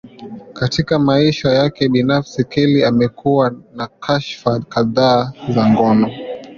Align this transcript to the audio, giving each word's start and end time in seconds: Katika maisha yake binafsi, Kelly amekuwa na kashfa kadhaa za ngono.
Katika 0.53 0.99
maisha 0.99 1.49
yake 1.51 1.89
binafsi, 1.89 2.43
Kelly 2.43 2.83
amekuwa 2.85 3.53
na 3.75 3.87
kashfa 3.87 4.59
kadhaa 4.59 5.33
za 5.49 5.69
ngono. 5.69 6.11